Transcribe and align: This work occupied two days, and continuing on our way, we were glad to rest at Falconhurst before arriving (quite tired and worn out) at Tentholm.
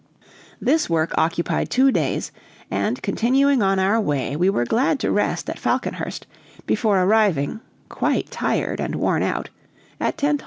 This 0.59 0.89
work 0.89 1.13
occupied 1.15 1.69
two 1.69 1.91
days, 1.91 2.31
and 2.71 3.03
continuing 3.03 3.61
on 3.61 3.77
our 3.77 4.01
way, 4.01 4.35
we 4.35 4.49
were 4.49 4.65
glad 4.65 4.99
to 5.01 5.11
rest 5.11 5.47
at 5.47 5.59
Falconhurst 5.59 6.25
before 6.65 6.97
arriving 7.03 7.59
(quite 7.87 8.31
tired 8.31 8.79
and 8.81 8.95
worn 8.95 9.21
out) 9.21 9.51
at 9.99 10.17
Tentholm. 10.17 10.39